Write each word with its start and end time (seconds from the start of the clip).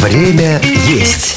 Время 0.00 0.60
есть. 0.86 1.34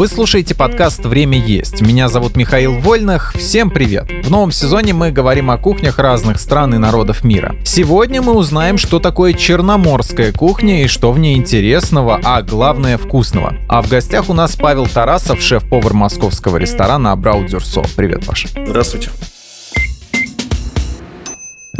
Вы 0.00 0.08
слушаете 0.08 0.54
подкаст 0.54 1.04
«Время 1.04 1.36
есть». 1.36 1.82
Меня 1.82 2.08
зовут 2.08 2.34
Михаил 2.34 2.72
Вольных. 2.72 3.34
Всем 3.36 3.68
привет! 3.68 4.06
В 4.24 4.30
новом 4.30 4.50
сезоне 4.50 4.94
мы 4.94 5.12
говорим 5.12 5.50
о 5.50 5.58
кухнях 5.58 5.98
разных 5.98 6.40
стран 6.40 6.74
и 6.74 6.78
народов 6.78 7.22
мира. 7.22 7.54
Сегодня 7.66 8.22
мы 8.22 8.32
узнаем, 8.32 8.78
что 8.78 8.98
такое 8.98 9.34
черноморская 9.34 10.32
кухня 10.32 10.84
и 10.84 10.86
что 10.86 11.12
в 11.12 11.18
ней 11.18 11.36
интересного, 11.36 12.18
а 12.24 12.40
главное 12.40 12.96
вкусного. 12.96 13.56
А 13.68 13.82
в 13.82 13.90
гостях 13.90 14.30
у 14.30 14.32
нас 14.32 14.56
Павел 14.56 14.86
Тарасов, 14.86 15.42
шеф-повар 15.42 15.92
московского 15.92 16.56
ресторана 16.56 17.12
«Абрау 17.12 17.44
Дюрсо». 17.44 17.82
Привет, 17.94 18.24
Паша. 18.24 18.48
Здравствуйте. 18.66 19.10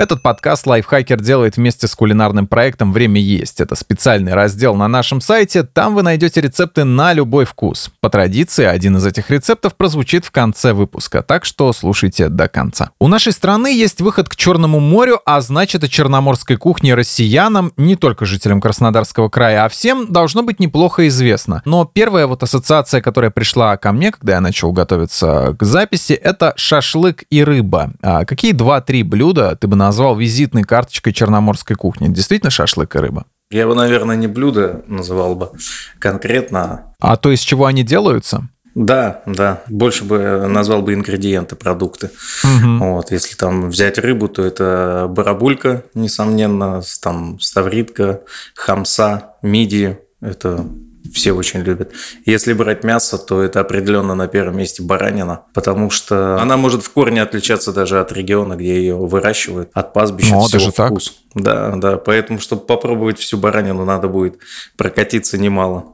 Этот 0.00 0.22
подкаст 0.22 0.66
лайфхакер 0.66 1.20
делает 1.20 1.59
вместе 1.59 1.86
с 1.86 1.95
кулинарным 1.95 2.46
проектом 2.46 2.90
«Время 2.90 3.20
есть». 3.20 3.60
Это 3.60 3.74
специальный 3.74 4.32
раздел 4.32 4.74
на 4.74 4.88
нашем 4.88 5.20
сайте. 5.20 5.62
Там 5.62 5.95
вы 5.95 6.02
найдете 6.02 6.40
рецепты 6.40 6.84
на 6.84 7.12
любой 7.12 7.45
вкус. 7.45 7.90
По 8.00 8.09
традиции, 8.09 8.64
один 8.64 8.96
из 8.96 9.04
этих 9.04 9.28
рецептов 9.28 9.76
прозвучит 9.76 10.24
в 10.24 10.30
конце 10.30 10.73
выпуска, 10.73 11.23
так 11.23 11.45
что 11.45 11.70
слушайте 11.74 12.30
до 12.30 12.48
конца. 12.48 12.92
У 12.98 13.09
нашей 13.09 13.34
страны 13.34 13.74
есть 13.74 14.00
выход 14.00 14.30
к 14.30 14.36
Черному 14.36 14.80
морю, 14.80 15.20
а 15.26 15.42
значит 15.42 15.84
и 15.84 15.90
черноморской 15.90 16.56
кухне 16.56 16.95
россиянам, 16.95 17.70
не 17.76 17.95
только 17.95 18.24
жителям 18.24 18.62
Краснодарского 18.62 19.28
края, 19.28 19.66
а 19.66 19.68
всем 19.68 20.10
должно 20.10 20.42
быть 20.42 20.60
неплохо 20.60 21.09
известно. 21.09 21.60
Но 21.66 21.84
первая 21.84 22.26
вот 22.26 22.42
ассоциация, 22.42 23.02
которая 23.02 23.30
пришла 23.30 23.76
ко 23.76 23.92
мне, 23.92 24.12
когда 24.12 24.32
я 24.32 24.40
начал 24.40 24.73
готовиться 24.73 25.54
к 25.59 25.62
записи, 25.62 26.14
это 26.14 26.54
шашлык 26.56 27.24
и 27.28 27.45
рыба. 27.45 27.93
А 28.01 28.24
какие 28.24 28.52
два-три 28.52 29.02
блюда 29.02 29.56
ты 29.56 29.68
бы 29.68 29.76
назвал 29.76 29.90
назвал 29.91 30.16
визитной 30.16 30.63
карточкой 30.63 31.13
черноморской 31.13 31.74
кухни. 31.74 32.07
Действительно 32.07 32.51
шашлык 32.51 32.95
и 32.95 32.99
рыба? 33.01 33.24
Я 33.51 33.66
бы, 33.66 33.74
наверное, 33.74 34.15
не 34.15 34.29
блюдо 34.29 34.85
называл 34.87 35.35
бы 35.35 35.51
конкретно. 35.99 36.95
А 37.01 37.16
то, 37.16 37.33
из 37.33 37.41
чего 37.41 37.66
они 37.66 37.83
делаются? 37.83 38.49
Да, 38.77 39.23
да. 39.27 39.63
Больше 39.68 40.05
бы 40.05 40.46
назвал 40.49 40.83
бы 40.83 40.95
ингредиенты, 40.95 41.57
продукты. 41.57 42.11
Угу. 42.45 42.85
Вот, 42.85 43.11
если 43.11 43.35
там 43.35 43.68
взять 43.68 43.99
рыбу, 43.99 44.29
то 44.29 44.45
это 44.45 45.07
барабулька, 45.11 45.83
несомненно, 45.95 46.83
там 47.02 47.41
ставритка, 47.41 48.21
хамса, 48.55 49.35
мидии. 49.43 49.99
Это 50.21 50.65
все 51.12 51.32
очень 51.32 51.60
любят. 51.60 51.93
Если 52.24 52.52
брать 52.52 52.84
мясо, 52.84 53.18
то 53.18 53.43
это 53.43 53.60
определенно 53.60 54.15
на 54.15 54.29
первом 54.29 54.59
месте 54.59 54.82
баранина, 54.82 55.43
потому 55.54 55.90
что 55.90 56.40
она 56.40 56.56
может 56.56 56.82
в 56.82 56.90
корне 56.90 57.23
отличаться 57.23 57.73
даже 57.73 58.01
от 58.01 58.12
региона, 58.12 58.54
где 58.54 58.76
ее 58.76 58.96
выращивают, 58.96 59.71
от 59.74 59.93
пастбища, 59.93 60.34
ну, 60.34 60.43
всего 60.43 60.71
вкус. 60.71 61.21
Так? 61.34 61.43
Да, 61.43 61.76
да, 61.76 61.96
поэтому, 61.96 62.40
чтобы 62.40 62.62
попробовать 62.62 63.18
всю 63.18 63.38
баранину, 63.38 63.84
надо 63.84 64.09
будет 64.09 64.38
прокатиться 64.76 65.38
немало. 65.38 65.84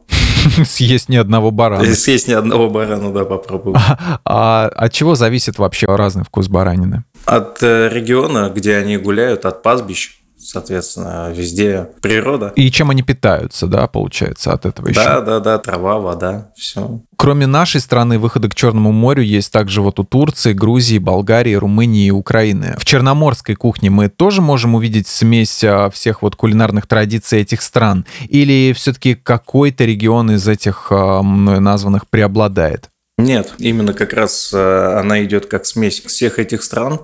Съесть 0.64 1.08
ни 1.08 1.16
одного 1.16 1.50
барана. 1.50 1.94
Съесть 1.94 2.28
ни 2.28 2.32
одного 2.32 2.70
барана, 2.70 3.12
да, 3.12 3.24
попробую. 3.24 3.76
А, 4.24 4.68
а 4.74 4.84
от 4.84 4.92
чего 4.92 5.14
зависит 5.14 5.58
вообще 5.58 5.86
разный 5.86 6.24
вкус 6.24 6.48
баранины? 6.48 7.04
От 7.24 7.62
э, 7.62 7.88
региона, 7.88 8.52
где 8.54 8.76
они 8.76 8.96
гуляют, 8.96 9.44
от 9.44 9.62
пастбищ 9.62 10.20
соответственно, 10.46 11.32
везде 11.32 11.88
природа. 12.00 12.52
И 12.56 12.70
чем 12.70 12.90
они 12.90 13.02
питаются, 13.02 13.66
да, 13.66 13.86
получается, 13.86 14.52
от 14.52 14.66
этого 14.66 14.88
еще? 14.88 15.02
Да, 15.02 15.20
да, 15.20 15.40
да, 15.40 15.58
трава, 15.58 15.98
вода, 15.98 16.50
все. 16.56 17.00
Кроме 17.16 17.46
нашей 17.46 17.80
страны, 17.80 18.18
выхода 18.18 18.48
к 18.48 18.54
Черному 18.54 18.92
морю 18.92 19.22
есть 19.22 19.52
также 19.52 19.80
вот 19.80 19.98
у 19.98 20.04
Турции, 20.04 20.52
Грузии, 20.52 20.98
Болгарии, 20.98 21.54
Румынии 21.54 22.06
и 22.06 22.10
Украины. 22.10 22.76
В 22.78 22.84
черноморской 22.84 23.54
кухне 23.54 23.90
мы 23.90 24.08
тоже 24.08 24.42
можем 24.42 24.74
увидеть 24.74 25.08
смесь 25.08 25.64
а, 25.64 25.90
всех 25.90 26.22
вот 26.22 26.36
кулинарных 26.36 26.86
традиций 26.86 27.40
этих 27.40 27.62
стран? 27.62 28.04
Или 28.28 28.72
все-таки 28.74 29.14
какой-то 29.14 29.84
регион 29.84 30.32
из 30.32 30.46
этих 30.46 30.88
а, 30.90 31.22
мной 31.22 31.60
названных 31.60 32.06
преобладает? 32.08 32.90
Нет, 33.18 33.54
именно 33.56 33.94
как 33.94 34.12
раз 34.12 34.50
э, 34.52 34.98
она 34.98 35.24
идет 35.24 35.46
как 35.46 35.64
смесь 35.64 36.02
всех 36.02 36.38
этих 36.38 36.62
стран. 36.62 37.00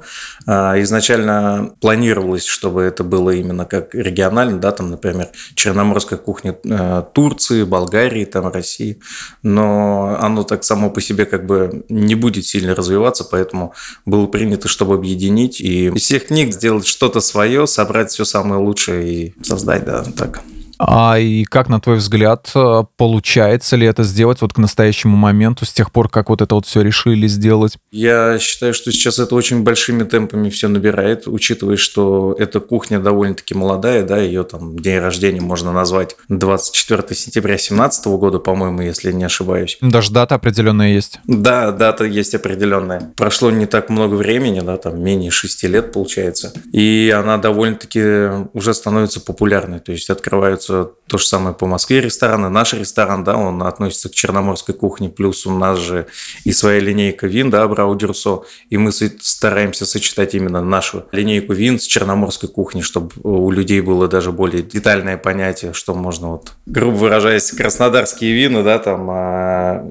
А, 0.47 0.79
изначально 0.83 1.75
планировалось, 1.81 2.45
чтобы 2.45 2.83
это 2.83 3.03
было 3.03 3.31
именно 3.31 3.65
как 3.65 3.95
регионально, 3.95 4.59
да, 4.59 4.73
там, 4.73 4.91
например, 4.91 5.29
черноморская 5.55 6.19
кухня 6.19 6.55
э, 6.65 7.03
Турции, 7.15 7.65
Болгарии, 7.65 8.27
там, 8.27 8.53
России, 8.53 9.01
но 9.43 10.19
оно 10.21 10.43
так 10.43 10.65
само 10.65 10.91
по 10.91 11.01
себе 11.01 11.25
как 11.25 11.47
бы 11.47 11.87
не 11.89 12.15
будет 12.15 12.45
сильно 12.45 12.75
развиваться, 12.75 13.25
поэтому 13.25 13.73
было 14.05 14.27
принято, 14.27 14.69
чтобы 14.69 14.97
объединить 14.97 15.63
и 15.63 15.87
из 15.87 16.03
всех 16.03 16.27
книг 16.27 16.53
сделать 16.53 16.87
что-то 16.87 17.21
свое, 17.21 17.67
собрать 17.67 18.11
все 18.11 18.27
самое 18.27 18.61
лучшее 18.61 19.15
и 19.15 19.35
создать, 19.43 19.87
да, 19.87 20.05
так. 20.15 20.43
А 20.87 21.19
и 21.19 21.45
как, 21.45 21.69
на 21.69 21.81
твой 21.81 21.97
взгляд, 21.97 22.51
э, 22.55 22.83
получается 22.97 23.77
ли 23.77 23.87
это 23.87 24.03
сделать 24.03 24.41
вот 24.41 24.53
к 24.53 24.59
настоящему 24.59 25.17
моменту, 25.17 25.65
с 25.65 25.73
тех 25.73 25.93
пор, 25.93 26.09
как 26.09 26.29
вот 26.29 26.43
это 26.43 26.55
вот 26.55 26.67
все 26.67 26.83
решили 26.83 27.27
сделать? 27.27 27.79
Я 27.93 28.39
считаю, 28.39 28.75
что 28.75 28.91
сейчас 28.91 29.19
это 29.19 29.35
очень 29.35 29.63
большими 29.63 30.03
темпами 30.03 30.51
все 30.51 30.69
набирает, 30.69 31.27
учитывая, 31.27 31.77
что 31.77 32.35
эта 32.39 32.61
кухня 32.61 32.99
довольно-таки 32.99 33.55
молодая, 33.55 34.03
да, 34.05 34.19
ее 34.19 34.43
там 34.43 34.79
день 34.79 34.99
рождения 34.99 35.41
можно 35.41 35.73
назвать 35.73 36.17
24 36.29 37.03
сентября 37.15 37.55
2017 37.55 38.07
года, 38.07 38.39
по-моему, 38.39 38.83
если 38.83 39.13
не 39.13 39.25
ошибаюсь. 39.25 39.79
Даже 39.81 40.13
дата 40.13 40.35
определенная 40.35 40.95
есть? 40.95 41.21
Да, 41.27 41.71
дата 41.71 42.05
есть 42.05 42.35
определенная. 42.35 43.13
Прошло 43.17 43.51
не 43.51 43.67
так 43.67 43.89
много 43.89 44.15
времени, 44.15 44.61
да, 44.61 44.77
там 44.77 45.01
менее 45.01 45.31
6 45.31 45.63
лет 45.65 45.93
получается, 45.93 46.53
и 46.73 47.15
она 47.17 47.39
довольно-таки 47.39 48.49
уже 48.53 48.75
становится 48.75 49.21
популярной, 49.21 49.79
то 49.79 49.93
есть 49.93 50.11
открываются 50.11 50.72
то 51.07 51.19
же 51.19 51.27
самое 51.27 51.55
по 51.55 51.67
Москве 51.67 52.01
рестораны. 52.01 52.49
Наш 52.49 52.73
ресторан, 52.73 53.23
да, 53.25 53.37
он 53.37 53.63
относится 53.63 54.09
к 54.09 54.15
черноморской 54.15 54.75
кухне, 54.75 55.09
плюс 55.11 55.47
у 55.47 55.51
нас 55.51 55.79
же 55.79 56.07
и 56.45 56.53
своя 56.53 56.81
линейка 56.81 57.27
вин, 57.27 57.51
да, 57.51 57.69
Брау 57.69 57.95
Дюрсо, 57.95 58.45
и 58.71 58.79
мы 58.79 58.93
стараемся 58.93 59.85
сочетать 59.85 60.35
именно 60.35 60.63
нашу 60.63 61.05
линейку 61.13 61.53
вин 61.53 61.79
с 61.79 61.85
черноморской 61.85 62.49
кухней, 62.49 62.83
чтобы 62.83 63.11
у 63.23 63.51
людей 63.51 63.81
было 63.81 64.09
даже 64.09 64.33
более 64.33 64.63
детальное 64.63 65.19
понятие, 65.19 65.73
что 65.75 65.95
можно 65.95 66.33
вот, 66.33 66.53
грубо 66.67 66.97
выражаясь, 66.97 67.51
краснодарские 67.53 68.33
вина, 68.33 68.63
да, 68.63 68.79
там, 68.79 69.09
а, 69.11 69.91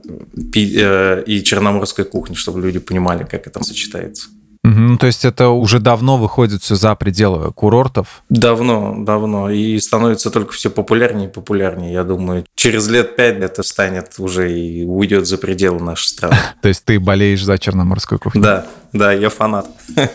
э, 0.56 1.24
и 1.26 1.44
черноморской 1.44 2.06
кухни, 2.06 2.34
чтобы 2.34 2.62
люди 2.62 2.80
понимали, 2.80 3.28
как 3.30 3.46
это 3.48 3.64
сочетается. 3.64 4.30
Угу, 4.64 4.98
то 4.98 5.08
есть 5.08 5.26
это 5.26 5.50
уже 5.50 5.80
давно 5.80 6.18
выходит 6.18 6.62
все 6.62 6.76
за 6.76 6.94
пределы 6.96 7.52
курортов? 7.52 8.22
Давно, 8.30 8.96
давно. 9.00 9.50
И 9.50 9.80
становится 9.80 10.30
только 10.30 10.54
все 10.54 10.70
популярнее 10.70 11.28
и 11.30 11.32
популярнее. 11.32 11.94
Я 11.94 12.04
думаю, 12.04 12.46
через 12.56 12.88
лет 12.88 13.16
пять 13.16 13.40
это 13.40 13.64
станет 13.64 14.14
уже 14.20 14.52
и 14.52 14.84
уйдет 14.84 15.26
за 15.26 15.40
пределы 15.40 15.80
нашей 15.80 16.08
страны. 16.10 16.38
То 16.62 16.68
есть 16.68 16.86
ты 16.86 17.00
болеешь 17.00 17.44
за 17.44 17.58
черноморскую 17.58 18.20
кухню? 18.20 18.42
Да, 18.42 18.68
да, 18.94 19.12
я 19.14 19.30
фанат. 19.30 19.68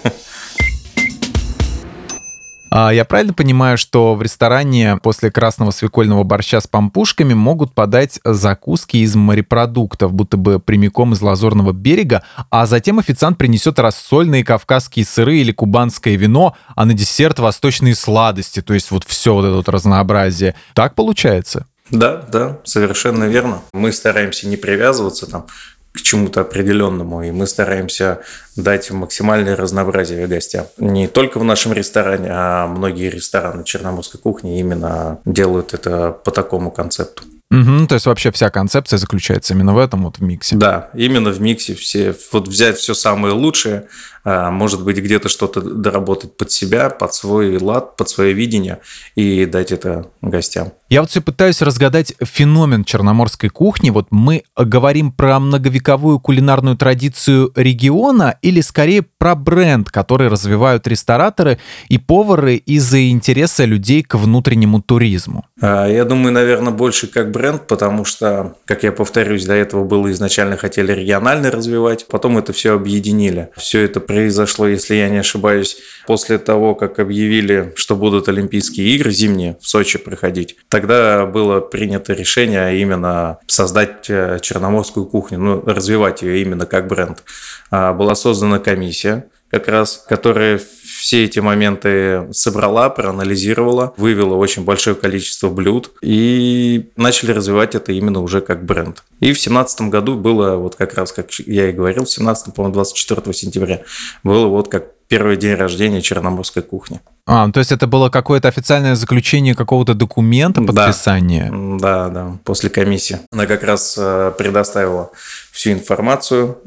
А 2.78 2.92
я 2.92 3.06
правильно 3.06 3.32
понимаю, 3.32 3.78
что 3.78 4.14
в 4.14 4.20
ресторане 4.20 4.98
после 5.02 5.30
красного 5.30 5.70
свекольного 5.70 6.24
борща 6.24 6.60
с 6.60 6.66
пампушками 6.66 7.32
могут 7.32 7.72
подать 7.72 8.20
закуски 8.22 8.98
из 8.98 9.14
морепродуктов, 9.14 10.12
будто 10.12 10.36
бы 10.36 10.60
прямиком 10.60 11.14
из 11.14 11.22
Лазурного 11.22 11.72
берега, 11.72 12.22
а 12.50 12.66
затем 12.66 12.98
официант 12.98 13.38
принесет 13.38 13.78
рассольные 13.78 14.44
кавказские 14.44 15.06
сыры 15.06 15.38
или 15.38 15.52
кубанское 15.52 16.16
вино, 16.16 16.54
а 16.74 16.84
на 16.84 16.92
десерт 16.92 17.38
восточные 17.38 17.94
сладости, 17.94 18.60
то 18.60 18.74
есть 18.74 18.90
вот 18.90 19.04
все 19.04 19.32
вот 19.32 19.46
это 19.46 19.54
вот 19.54 19.70
разнообразие. 19.70 20.54
Так 20.74 20.94
получается? 20.94 21.64
Да, 21.90 22.26
да, 22.30 22.58
совершенно 22.64 23.24
верно. 23.24 23.62
Мы 23.72 23.90
стараемся 23.90 24.48
не 24.48 24.58
привязываться 24.58 25.24
там 25.24 25.46
к 25.96 26.02
чему-то 26.02 26.42
определенному, 26.42 27.22
и 27.22 27.30
мы 27.30 27.46
стараемся 27.46 28.20
дать 28.54 28.90
максимальное 28.90 29.56
разнообразие 29.56 30.26
гостям. 30.26 30.66
Не 30.78 31.08
только 31.08 31.38
в 31.38 31.44
нашем 31.44 31.72
ресторане, 31.72 32.28
а 32.30 32.66
многие 32.66 33.10
рестораны 33.10 33.64
черноморской 33.64 34.20
кухни 34.20 34.60
именно 34.60 35.18
делают 35.24 35.74
это 35.74 36.12
по 36.12 36.30
такому 36.30 36.70
концепту. 36.70 37.22
Угу, 37.50 37.86
то 37.86 37.94
есть 37.94 38.06
вообще 38.06 38.32
вся 38.32 38.50
концепция 38.50 38.98
заключается 38.98 39.54
именно 39.54 39.72
в 39.72 39.78
этом 39.78 40.04
вот 40.04 40.18
в 40.18 40.22
миксе. 40.22 40.56
Да, 40.56 40.90
именно 40.94 41.30
в 41.30 41.40
миксе 41.40 41.74
все. 41.74 42.14
Вот 42.32 42.48
взять 42.48 42.76
все 42.76 42.92
самое 42.92 43.34
лучшее, 43.34 43.86
а, 44.24 44.50
может 44.50 44.82
быть, 44.82 44.96
где-то 44.98 45.28
что-то 45.28 45.60
доработать 45.60 46.36
под 46.36 46.50
себя, 46.50 46.90
под 46.90 47.14
свой 47.14 47.56
лад, 47.58 47.96
под 47.96 48.08
свое 48.08 48.32
видение 48.32 48.80
и 49.14 49.46
дать 49.46 49.70
это 49.70 50.10
гостям. 50.20 50.72
Я 50.88 51.00
вот 51.00 51.10
все 51.10 51.20
пытаюсь 51.20 51.62
разгадать 51.62 52.14
феномен 52.20 52.84
черноморской 52.84 53.50
кухни. 53.50 53.90
Вот 53.90 54.08
мы 54.10 54.42
говорим 54.56 55.12
про 55.12 55.38
многовековую 55.38 56.18
кулинарную 56.18 56.76
традицию 56.76 57.52
региона 57.54 58.36
или 58.42 58.60
скорее 58.60 59.02
про 59.02 59.36
бренд, 59.36 59.90
который 59.90 60.26
развивают 60.26 60.88
рестораторы 60.88 61.58
и 61.88 61.98
повары 61.98 62.56
из-за 62.56 63.08
интереса 63.08 63.64
людей 63.64 64.02
к 64.02 64.16
внутреннему 64.16 64.82
туризму? 64.82 65.46
А, 65.60 65.86
я 65.86 66.04
думаю, 66.04 66.32
наверное, 66.32 66.72
больше 66.72 67.06
как 67.06 67.30
бы 67.30 67.35
бренд, 67.36 67.66
потому 67.66 68.06
что, 68.06 68.56
как 68.64 68.82
я 68.82 68.92
повторюсь, 68.92 69.44
до 69.44 69.52
этого 69.52 69.84
было 69.84 70.10
изначально 70.10 70.56
хотели 70.56 70.92
регионально 70.92 71.50
развивать, 71.50 72.06
потом 72.08 72.38
это 72.38 72.54
все 72.54 72.72
объединили. 72.74 73.50
Все 73.56 73.82
это 73.82 74.00
произошло, 74.00 74.66
если 74.66 74.94
я 74.94 75.10
не 75.10 75.18
ошибаюсь, 75.18 75.76
после 76.06 76.38
того, 76.38 76.74
как 76.74 76.98
объявили, 76.98 77.74
что 77.76 77.94
будут 77.94 78.28
Олимпийские 78.28 78.88
игры 78.96 79.10
зимние 79.10 79.58
в 79.60 79.68
Сочи 79.68 79.98
проходить. 79.98 80.56
Тогда 80.70 81.26
было 81.26 81.60
принято 81.60 82.14
решение 82.14 82.80
именно 82.80 83.38
создать 83.46 84.08
э, 84.08 84.38
черноморскую 84.40 85.04
кухню, 85.04 85.38
ну, 85.38 85.62
развивать 85.66 86.22
ее 86.22 86.40
именно 86.40 86.64
как 86.64 86.88
бренд. 86.88 87.22
А, 87.70 87.92
была 87.92 88.14
создана 88.14 88.58
комиссия, 88.58 89.26
как 89.50 89.68
раз, 89.68 90.04
которая 90.08 90.58
все 90.58 91.24
эти 91.24 91.38
моменты 91.38 92.26
собрала, 92.32 92.90
проанализировала, 92.90 93.94
вывела 93.96 94.34
очень 94.34 94.64
большое 94.64 94.96
количество 94.96 95.48
блюд 95.50 95.92
и 96.02 96.90
начали 96.96 97.30
развивать 97.30 97.74
это 97.74 97.92
именно 97.92 98.20
уже 98.20 98.40
как 98.40 98.64
бренд. 98.64 99.04
И 99.20 99.32
в 99.32 99.40
семнадцатом 99.40 99.90
году 99.90 100.16
было, 100.16 100.56
вот 100.56 100.74
как 100.74 100.94
раз, 100.94 101.12
как 101.12 101.30
я 101.46 101.70
и 101.70 101.72
говорил, 101.72 102.04
в 102.04 102.10
17 102.10 102.54
по-моему, 102.54 102.74
24 102.74 103.32
сентября, 103.32 103.82
было 104.24 104.46
вот 104.48 104.68
как 104.68 104.96
первый 105.08 105.36
день 105.36 105.54
рождения 105.54 106.02
черноморской 106.02 106.62
кухни. 106.62 107.00
А, 107.26 107.50
то 107.50 107.60
есть 107.60 107.72
это 107.72 107.86
было 107.86 108.08
какое-то 108.08 108.48
официальное 108.48 108.94
заключение 108.94 109.54
какого-то 109.54 109.94
документа, 109.94 110.62
подписания? 110.62 111.50
Да, 111.78 112.08
да, 112.08 112.08
да, 112.08 112.36
после 112.44 112.70
комиссии. 112.70 113.18
Она 113.32 113.46
как 113.46 113.62
раз 113.62 113.96
э, 113.98 114.32
предоставила 114.36 115.10
всю 115.52 115.72
информацию, 115.72 116.58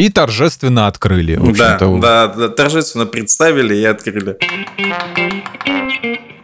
и 0.00 0.08
торжественно 0.08 0.86
открыли. 0.86 1.38
Да, 1.52 1.78
да, 1.78 2.26
да, 2.28 2.48
торжественно 2.48 3.04
представили 3.04 3.74
и 3.74 3.84
открыли. 3.84 4.38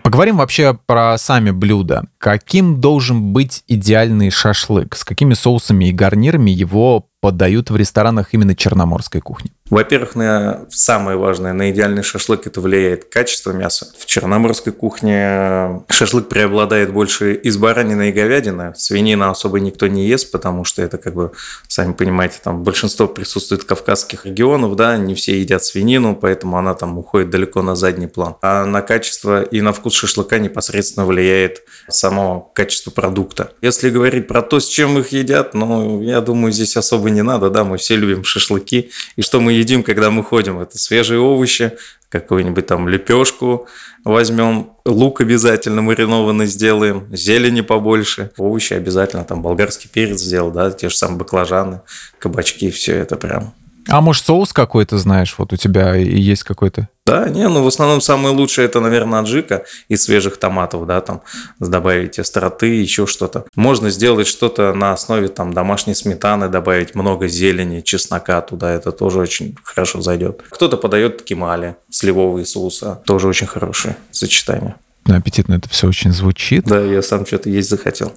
Поговорим 0.06 0.37
вообще 0.37 0.79
про 0.87 1.19
сами 1.19 1.50
блюда. 1.50 2.05
Каким 2.19 2.81
должен 2.81 3.32
быть 3.32 3.64
идеальный 3.67 4.31
шашлык? 4.31 4.94
С 4.94 5.05
какими 5.05 5.35
соусами 5.35 5.87
и 5.87 5.93
гарнирами 5.93 6.53
его 6.53 7.08
подают 7.20 7.70
в 7.70 7.76
ресторанах 7.76 8.29
именно 8.35 8.55
черноморской 8.55 9.20
кухни? 9.20 9.50
Во-первых, 9.69 10.14
на 10.14 10.67
самое 10.70 11.17
важное, 11.17 11.53
на 11.53 11.73
идеальный 11.73 12.05
шашлык 12.05 12.47
это 12.47 12.61
влияет 12.61 13.06
качество 13.06 13.50
мяса. 13.50 13.88
В 13.99 14.06
черноморской 14.06 14.73
кухне 14.73 15.82
шашлык 15.88 16.29
преобладает 16.29 16.93
больше 16.93 17.35
из 17.35 17.56
баранины 17.56 18.11
и 18.11 18.12
говядины. 18.12 18.75
Свинина 18.76 19.31
особо 19.31 19.59
никто 19.59 19.88
не 19.88 20.06
ест, 20.06 20.31
потому 20.31 20.62
что 20.62 20.82
это, 20.82 20.99
как 20.99 21.14
бы, 21.14 21.32
сами 21.67 21.94
понимаете, 21.94 22.37
там 22.44 22.62
большинство 22.62 23.09
присутствует 23.09 23.64
кавказских 23.64 24.25
регионов, 24.25 24.76
да, 24.76 24.97
не 24.97 25.17
все 25.17 25.41
едят 25.41 25.64
свинину, 25.64 26.14
поэтому 26.14 26.59
она 26.59 26.75
там 26.75 26.97
уходит 26.97 27.31
далеко 27.31 27.61
на 27.61 27.75
задний 27.75 28.06
план. 28.06 28.37
А 28.43 28.64
на 28.67 28.82
качество 28.82 29.43
и 29.43 29.61
на 29.62 29.73
вкус 29.73 29.94
шашлыка 29.97 30.39
непосредственно 30.39 31.07
влияет 31.07 31.63
само 31.89 32.53
качество 32.55 32.91
продукта. 32.91 33.53
Если 33.63 33.91
говорить 33.91 34.29
про 34.29 34.43
то, 34.43 34.61
с 34.61 34.69
чем 34.69 34.99
их 34.99 35.09
едят, 35.09 35.55
ну, 35.55 36.03
я 36.03 36.21
думаю, 36.21 36.53
здесь 36.53 36.77
особо 36.77 37.11
не 37.11 37.23
надо, 37.23 37.51
да, 37.51 37.65
мы 37.65 37.79
все 37.79 37.97
любим 37.97 38.25
шашлыки. 38.25 38.91
И 39.17 39.23
что 39.23 39.41
мы 39.41 39.53
едим, 39.53 39.83
когда 39.83 40.11
мы 40.11 40.23
ходим? 40.23 40.61
Это 40.61 40.79
свежие 40.79 41.21
овощи, 41.21 41.73
какую-нибудь 42.09 42.67
там 42.67 42.89
лепешку 42.89 43.67
возьмем, 44.05 44.71
лук 44.85 45.21
обязательно 45.21 45.83
маринованный 45.83 46.47
сделаем, 46.47 47.09
зелени 47.11 47.61
побольше, 47.61 48.31
овощи 48.37 48.75
обязательно, 48.75 49.25
там 49.25 49.43
болгарский 49.43 49.91
перец 49.93 50.21
сделал, 50.21 50.53
да, 50.53 50.71
те 50.71 50.89
же 50.89 50.97
самые 50.97 51.19
баклажаны, 51.19 51.81
кабачки, 52.19 52.71
все 52.71 52.95
это 52.95 53.17
прям 53.17 53.53
а 53.88 54.00
может, 54.00 54.25
соус 54.25 54.53
какой-то 54.53 54.99
знаешь, 54.99 55.35
вот 55.38 55.53
у 55.53 55.56
тебя 55.56 55.94
есть 55.94 56.43
какой-то? 56.43 56.88
Да, 57.06 57.29
не, 57.29 57.49
ну 57.49 57.62
в 57.62 57.67
основном 57.69 58.00
самое 58.00 58.35
лучшее 58.35 58.67
это, 58.67 58.81
наверное, 58.81 59.21
аджика 59.21 59.65
из 59.88 60.03
свежих 60.03 60.38
томатов, 60.38 60.87
да, 60.87 61.00
там 61.00 61.23
добавить 61.61 62.19
остроты, 62.19 62.67
еще 62.67 63.06
что-то. 63.06 63.47
Можно 63.55 63.91
сделать 63.91 64.27
что-то 64.27 64.73
на 64.73 64.93
основе 64.93 65.29
там 65.29 65.53
домашней 65.53 65.94
сметаны, 65.94 66.49
добавить 66.49 66.97
много 66.97 67.29
зелени, 67.29 67.81
чеснока 67.81 68.41
туда, 68.41 68.73
это 68.73 68.91
тоже 68.91 69.21
очень 69.21 69.56
хорошо 69.62 70.03
зайдет. 70.03 70.43
Кто-то 70.50 70.77
подает 70.77 71.23
кемали, 71.23 71.77
сливовые 71.91 72.44
соуса, 72.44 73.00
тоже 73.05 73.29
очень 73.29 73.47
хорошее 73.47 73.97
сочетание. 74.11 74.75
Аппетитно 75.05 75.55
это 75.55 75.69
все 75.69 75.87
очень 75.87 76.12
звучит. 76.12 76.65
Да, 76.65 76.81
я 76.81 77.03
сам 77.03 77.25
что-то 77.25 77.49
есть 77.49 77.71
захотел. 77.71 78.12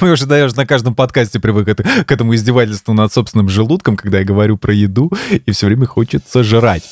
Мы 0.00 0.12
уже, 0.12 0.26
даешь 0.26 0.54
на 0.54 0.66
каждом 0.66 0.94
подкасте 0.94 1.38
привык 1.40 1.76
к 2.06 2.10
этому 2.10 2.34
издевательству 2.34 2.94
над 2.94 3.12
собственным 3.12 3.48
желудком, 3.48 3.96
когда 3.96 4.18
я 4.18 4.24
говорю 4.24 4.56
про 4.56 4.72
еду, 4.72 5.12
и 5.30 5.50
все 5.52 5.66
время 5.66 5.86
хочется 5.86 6.42
жрать. 6.42 6.84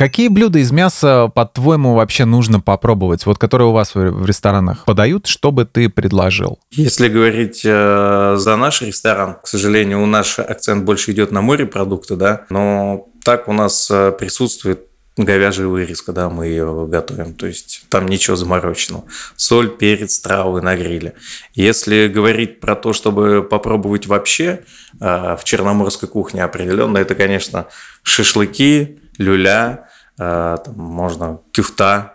Какие 0.00 0.28
блюда 0.28 0.58
из 0.60 0.72
мяса, 0.72 1.30
по-твоему, 1.34 1.94
вообще 1.94 2.24
нужно 2.24 2.58
попробовать? 2.58 3.26
Вот 3.26 3.36
которые 3.36 3.68
у 3.68 3.72
вас 3.72 3.94
в 3.94 4.24
ресторанах 4.24 4.86
подают, 4.86 5.26
что 5.26 5.52
бы 5.52 5.66
ты 5.66 5.90
предложил? 5.90 6.58
Если 6.70 7.08
говорить 7.08 7.60
э, 7.66 8.36
за 8.38 8.56
наш 8.56 8.80
ресторан, 8.80 9.36
к 9.42 9.46
сожалению, 9.46 10.02
у 10.02 10.06
нас 10.06 10.38
акцент 10.38 10.84
больше 10.86 11.12
идет 11.12 11.32
на 11.32 11.42
морепродукты, 11.42 12.16
да, 12.16 12.46
но 12.48 13.08
так 13.22 13.46
у 13.46 13.52
нас 13.52 13.90
э, 13.90 14.12
присутствует 14.18 14.86
говяжья 15.24 15.66
вырезка, 15.66 16.12
да, 16.12 16.28
мы 16.28 16.46
ее 16.46 16.86
готовим. 16.88 17.34
То 17.34 17.46
есть 17.46 17.84
там 17.88 18.06
ничего 18.06 18.36
замороченного. 18.36 19.04
Соль, 19.36 19.76
перец, 19.76 20.18
травы 20.20 20.60
на 20.62 20.76
гриле. 20.76 21.14
Если 21.54 22.08
говорить 22.08 22.60
про 22.60 22.76
то, 22.76 22.92
чтобы 22.92 23.42
попробовать 23.42 24.06
вообще 24.06 24.64
э, 25.00 25.36
в 25.36 25.44
черноморской 25.44 26.08
кухне 26.08 26.44
определенно, 26.44 26.98
это, 26.98 27.14
конечно, 27.14 27.66
шашлыки, 28.02 29.00
люля, 29.18 29.88
э, 30.18 30.56
там 30.64 30.74
можно 30.76 31.40
кюфта, 31.52 32.14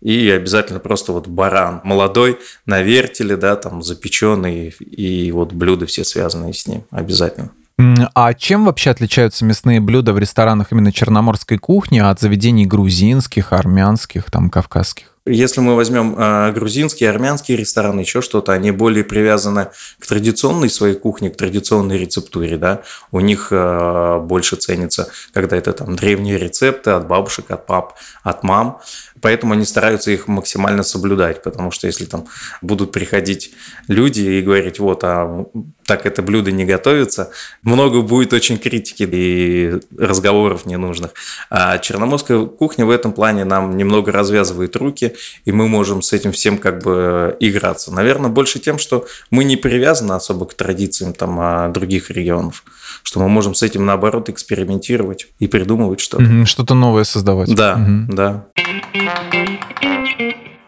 и 0.00 0.28
обязательно 0.30 0.80
просто 0.80 1.12
вот 1.12 1.26
баран 1.26 1.80
молодой 1.82 2.38
на 2.66 2.82
вертеле, 2.82 3.36
да, 3.36 3.56
там 3.56 3.82
запеченный, 3.82 4.68
и 4.68 5.32
вот 5.32 5.52
блюда 5.52 5.86
все 5.86 6.04
связанные 6.04 6.52
с 6.52 6.66
ним 6.66 6.84
обязательно. 6.90 7.52
А 7.78 8.34
чем 8.34 8.66
вообще 8.66 8.90
отличаются 8.90 9.44
мясные 9.44 9.80
блюда 9.80 10.12
в 10.12 10.18
ресторанах 10.18 10.70
именно 10.70 10.92
черноморской 10.92 11.58
кухни 11.58 11.98
от 11.98 12.20
заведений 12.20 12.66
грузинских, 12.66 13.52
армянских, 13.52 14.30
там, 14.30 14.48
кавказских? 14.48 15.13
Если 15.26 15.60
мы 15.62 15.74
возьмем 15.74 16.16
э, 16.18 16.52
грузинские, 16.52 17.08
армянские 17.08 17.56
рестораны, 17.56 18.00
еще 18.00 18.20
что-то, 18.20 18.52
они 18.52 18.72
более 18.72 19.04
привязаны 19.04 19.68
к 19.98 20.06
традиционной 20.06 20.68
своей 20.68 20.96
кухне, 20.96 21.30
к 21.30 21.36
традиционной 21.36 21.96
рецептуре, 21.96 22.58
да. 22.58 22.82
У 23.10 23.20
них 23.20 23.48
э, 23.50 24.18
больше 24.20 24.56
ценится, 24.56 25.08
когда 25.32 25.56
это 25.56 25.72
там 25.72 25.96
древние 25.96 26.36
рецепты 26.36 26.90
от 26.90 27.06
бабушек, 27.06 27.50
от 27.50 27.64
пап, 27.64 27.94
от 28.22 28.42
мам 28.42 28.80
поэтому 29.24 29.54
они 29.54 29.64
стараются 29.64 30.10
их 30.10 30.28
максимально 30.28 30.82
соблюдать, 30.82 31.42
потому 31.42 31.70
что 31.70 31.86
если 31.86 32.04
там 32.04 32.26
будут 32.60 32.92
приходить 32.92 33.54
люди 33.88 34.20
и 34.20 34.42
говорить, 34.42 34.78
вот, 34.78 35.02
а 35.02 35.46
так 35.86 36.04
это 36.04 36.20
блюдо 36.20 36.52
не 36.52 36.66
готовится, 36.66 37.30
много 37.62 38.02
будет 38.02 38.34
очень 38.34 38.58
критики 38.58 39.08
и 39.10 39.80
разговоров 39.96 40.66
ненужных. 40.66 41.12
А 41.48 41.78
черноморская 41.78 42.44
кухня 42.44 42.84
в 42.84 42.90
этом 42.90 43.14
плане 43.14 43.46
нам 43.46 43.78
немного 43.78 44.12
развязывает 44.12 44.76
руки, 44.76 45.13
и 45.44 45.52
мы 45.52 45.68
можем 45.68 46.02
с 46.02 46.12
этим 46.12 46.32
всем 46.32 46.58
как 46.58 46.82
бы 46.82 47.36
играться. 47.40 47.92
Наверное, 47.92 48.30
больше 48.30 48.58
тем, 48.58 48.78
что 48.78 49.06
мы 49.30 49.44
не 49.44 49.56
привязаны 49.56 50.12
особо 50.12 50.46
к 50.46 50.54
традициям 50.54 51.12
там 51.12 51.38
а, 51.40 51.68
других 51.68 52.10
регионов 52.10 52.64
что 53.02 53.20
мы 53.20 53.28
можем 53.28 53.54
с 53.54 53.62
этим 53.62 53.84
наоборот 53.84 54.28
экспериментировать 54.28 55.26
и 55.38 55.46
придумывать 55.46 56.00
что-то. 56.00 56.46
Что-то 56.46 56.74
новое 56.74 57.04
создавать. 57.04 57.54
Да, 57.54 57.74
угу. 57.74 58.14
да. 58.14 58.46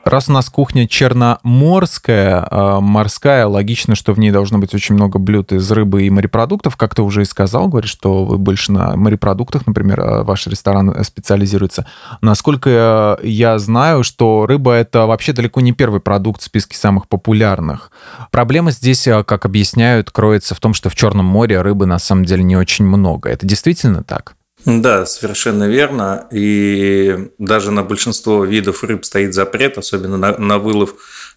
Раз 0.06 0.28
у 0.28 0.32
нас 0.32 0.48
кухня 0.48 0.86
черноморская, 0.86 2.46
а, 2.48 2.80
морская, 2.80 3.44
логично, 3.48 3.96
что 3.96 4.12
в 4.12 4.20
ней 4.20 4.30
должно 4.30 4.58
быть 4.58 4.72
очень 4.72 4.94
много 4.94 5.18
блюд 5.18 5.50
из 5.50 5.68
рыбы 5.72 6.04
и 6.04 6.10
морепродуктов. 6.10 6.76
Как 6.76 6.94
ты 6.94 7.02
уже 7.02 7.22
и 7.22 7.24
сказал, 7.24 7.66
говоришь, 7.66 7.90
что 7.90 8.24
вы 8.24 8.38
больше 8.38 8.70
на 8.70 8.94
морепродуктах, 8.94 9.66
например, 9.66 10.00
а, 10.00 10.22
ваш 10.22 10.46
ресторан 10.46 10.94
специализируется. 11.02 11.86
Насколько 12.20 13.18
я 13.24 13.58
знаю, 13.58 14.04
что 14.04 14.46
рыба— 14.46 14.72
это 14.74 15.06
вообще 15.06 15.32
далеко 15.32 15.60
не 15.60 15.72
первый 15.72 15.98
продукт 15.98 16.40
в 16.40 16.44
списке 16.44 16.76
самых 16.76 17.08
популярных. 17.08 17.90
Проблема 18.30 18.70
здесь, 18.70 19.08
а, 19.08 19.24
как 19.24 19.44
объясняют, 19.44 20.12
кроется 20.12 20.54
в 20.54 20.60
том, 20.60 20.72
что 20.72 20.88
в 20.88 20.94
Черном 20.94 21.26
море 21.26 21.60
рыбы 21.62 21.86
на 21.86 21.98
самом 21.98 22.24
деле 22.24 22.44
не 22.44 22.56
очень 22.56 22.84
много. 22.84 23.28
Это 23.28 23.44
действительно 23.44 24.04
так? 24.04 24.36
Да, 24.66 25.06
совершенно 25.06 25.68
верно. 25.68 26.26
И 26.32 27.30
даже 27.38 27.70
на 27.70 27.84
большинство 27.84 28.44
видов 28.44 28.82
рыб 28.82 29.04
стоит 29.04 29.32
запрет, 29.32 29.78
особенно 29.78 30.18
на, 30.18 30.36
на 30.36 30.58
вылов 30.58 30.94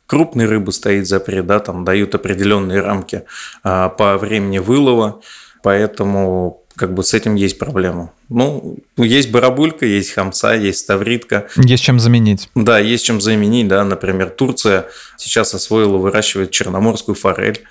крупной 0.08 0.48
рыбы 0.48 0.72
стоит 0.72 1.08
запрет, 1.08 1.46
да, 1.46 1.60
там 1.60 1.86
дают 1.86 2.16
определенные 2.16 2.82
рамки 2.82 3.24
а, 3.64 3.90
по 3.90 4.18
времени 4.18 4.58
вылова, 4.58 5.22
поэтому 5.62 6.64
как 6.76 6.94
бы 6.96 7.04
с 7.04 7.14
этим 7.14 7.36
есть 7.36 7.60
проблема. 7.60 8.12
Ну, 8.30 8.80
есть 8.98 9.30
барабулька, 9.32 9.86
есть 9.86 10.12
хамса, 10.12 10.56
есть 10.56 10.80
ставритка. 10.80 11.48
Есть 11.58 11.84
чем 11.84 12.00
заменить. 12.00 12.50
Да, 12.56 12.80
есть 12.80 13.06
чем 13.06 13.22
заменить, 13.22 13.68
да, 13.68 13.84
например, 13.84 14.30
Турция 14.30 14.88
сейчас 15.18 15.54
освоила 15.54 15.98
выращивать 15.98 16.50
черноморскую 16.50 17.16
форель. 17.16 17.62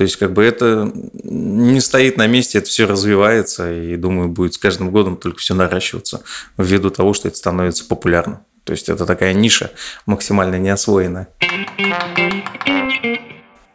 То 0.00 0.04
есть, 0.04 0.16
как 0.16 0.32
бы 0.32 0.42
это 0.42 0.90
не 1.12 1.78
стоит 1.78 2.16
на 2.16 2.26
месте, 2.26 2.56
это 2.56 2.68
все 2.68 2.86
развивается, 2.86 3.70
и 3.70 3.96
думаю, 3.96 4.30
будет 4.30 4.54
с 4.54 4.56
каждым 4.56 4.90
годом 4.90 5.18
только 5.18 5.40
все 5.40 5.52
наращиваться 5.52 6.22
ввиду 6.56 6.88
того, 6.88 7.12
что 7.12 7.28
это 7.28 7.36
становится 7.36 7.84
популярным. 7.84 8.38
То 8.64 8.72
есть 8.72 8.88
это 8.88 9.04
такая 9.04 9.34
ниша 9.34 9.72
максимально 10.06 10.58
неосвоенная. 10.58 11.28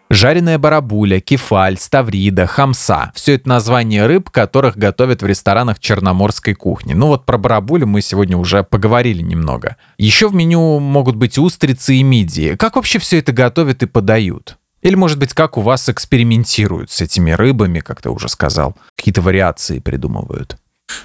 Жареная 0.09 0.57
барабуля, 0.57 1.19
кефаль, 1.19 1.77
ставрида, 1.77 2.47
хамса– 2.47 3.11
все 3.15 3.35
это 3.35 3.47
названия 3.47 4.07
рыб, 4.07 4.31
которых 4.31 4.77
готовят 4.77 5.21
в 5.21 5.27
ресторанах 5.27 5.79
черноморской 5.79 6.55
кухни. 6.55 6.95
Ну 6.95 7.09
вот 7.09 7.27
про 7.27 7.37
барабулю 7.37 7.85
мы 7.85 8.01
сегодня 8.01 8.35
уже 8.35 8.63
поговорили 8.63 9.21
немного. 9.21 9.75
Еще 9.99 10.27
в 10.27 10.33
меню 10.33 10.79
могут 10.79 11.17
быть 11.17 11.37
устрицы 11.37 11.93
и 11.93 12.01
мидии. 12.01 12.55
Как 12.55 12.77
вообще 12.77 12.97
все 12.97 13.19
это 13.19 13.31
готовят 13.31 13.83
и 13.83 13.85
подают? 13.85 14.57
Или, 14.85 14.93
может 14.93 15.17
быть, 15.17 15.33
как 15.33 15.57
у 15.57 15.61
вас 15.61 15.89
экспериментируют 15.89 16.91
с 16.91 17.01
этими 17.01 17.31
рыбами, 17.31 17.79
как 17.79 18.03
ты 18.03 18.11
уже 18.11 18.29
сказал? 18.29 18.75
Какие-то 18.95 19.23
вариации 19.23 19.79
придумывают? 19.79 20.57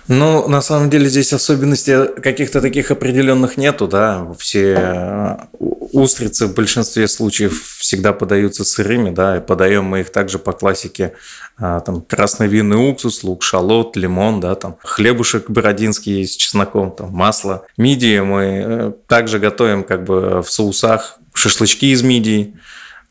Ну, 0.06 0.46
на 0.48 0.60
самом 0.60 0.90
деле 0.90 1.08
здесь 1.08 1.32
особенностей 1.32 2.20
каких-то 2.20 2.60
таких 2.60 2.90
определенных 2.90 3.56
нету, 3.56 3.88
да. 3.88 4.34
Все 4.38 4.74
э, 4.78 5.36
устрицы 5.58 6.48
в 6.48 6.54
большинстве 6.54 7.08
случаев 7.08 7.78
всегда 7.78 8.12
подаются 8.12 8.66
сырыми, 8.66 9.08
да, 9.08 9.38
и 9.38 9.40
подаем 9.40 9.86
мы 9.86 10.00
их 10.00 10.12
также 10.12 10.38
по 10.38 10.52
классике, 10.52 11.14
а, 11.56 11.80
там, 11.80 12.02
красный 12.02 12.48
винный 12.48 12.76
уксус, 12.76 13.24
лук, 13.24 13.42
шалот, 13.42 13.96
лимон, 13.96 14.40
да, 14.40 14.56
там, 14.56 14.76
хлебушек 14.82 15.48
бородинский 15.48 16.26
с 16.26 16.36
чесноком, 16.36 16.90
там, 16.92 17.12
масло. 17.12 17.64
Мидии 17.78 18.20
мы 18.20 18.42
э, 18.42 18.92
также 19.06 19.38
готовим 19.38 19.84
как 19.84 20.04
бы 20.04 20.42
в 20.42 20.50
соусах, 20.50 21.16
шашлычки 21.32 21.86
из 21.86 22.02
мидий, 22.02 22.56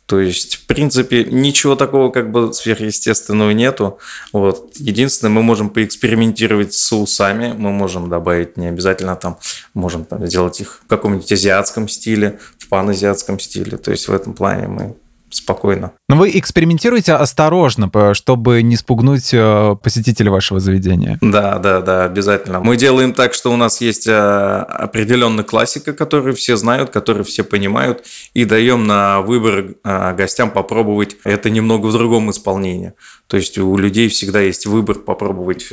то 0.10 0.20
есть, 0.20 0.56
в 0.56 0.66
принципе, 0.66 1.24
ничего 1.24 1.76
такого 1.76 2.10
как 2.10 2.32
бы 2.32 2.52
сверхъестественного 2.52 3.52
нету. 3.52 4.00
Вот. 4.34 4.74
Единственное, 4.78 5.32
мы 5.32 5.44
можем 5.44 5.70
поэкспериментировать 5.70 6.74
с 6.74 6.80
соусами, 6.80 7.54
мы 7.56 7.70
можем 7.70 8.10
добавить 8.10 8.58
не 8.58 8.70
обязательно 8.70 9.16
там, 9.16 9.38
можем 9.76 10.06
там, 10.06 10.26
сделать 10.26 10.62
их 10.62 10.82
в 10.84 10.88
каком-нибудь 10.88 11.32
азиатском 11.32 11.88
стиле, 11.88 12.40
в 12.58 12.70
паназиатском 12.70 13.38
стиле. 13.38 13.78
То 13.78 13.92
есть 13.92 14.08
в 14.08 14.12
этом 14.12 14.34
плане 14.34 14.68
мы 14.68 14.96
спокойно. 15.32 15.94
Но 16.08 16.16
вы 16.16 16.32
экспериментируете 16.34 17.14
осторожно, 17.14 17.90
чтобы 18.14 18.62
не 18.62 18.76
спугнуть 18.76 19.34
э, 19.34 19.76
посетителей 19.82 20.30
вашего 20.30 20.60
заведения. 20.60 21.18
Да, 21.22 21.60
да, 21.60 21.82
да, 21.82 22.06
обязательно. 22.06 22.60
Мы 22.60 22.78
делаем 22.78 23.14
так, 23.14 23.34
что 23.34 23.52
у 23.52 23.56
нас 23.56 23.82
есть 23.82 24.08
э, 24.08 24.14
определенная 24.14 25.44
классика, 25.44 25.94
которую 25.94 26.36
все 26.36 26.56
знают, 26.56 26.90
которую 26.90 27.26
все 27.26 27.44
понимают, 27.44 28.06
и 28.34 28.46
даем 28.46 28.86
на 28.86 29.22
выбор 29.22 29.76
э, 29.84 30.16
гостям 30.16 30.52
попробовать 30.52 31.18
это 31.24 31.50
немного 31.50 31.88
в 31.88 31.94
другом 31.94 32.32
исполнении. 32.32 32.94
То 33.28 33.38
есть 33.38 33.58
у 33.58 33.78
людей 33.78 34.10
всегда 34.10 34.42
есть 34.42 34.66
выбор 34.66 34.96
попробовать 35.00 35.72